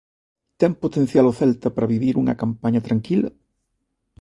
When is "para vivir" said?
1.75-2.15